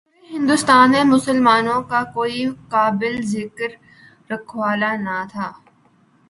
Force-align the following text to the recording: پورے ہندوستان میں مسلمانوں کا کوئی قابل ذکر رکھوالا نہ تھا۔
پورے 0.07 0.27
ہندوستان 0.35 0.91
میں 0.91 1.03
مسلمانوں 1.13 1.81
کا 1.91 2.01
کوئی 2.13 2.39
قابل 2.69 3.13
ذکر 3.33 3.69
رکھوالا 4.31 4.91
نہ 5.05 5.17
تھا۔ 5.31 5.47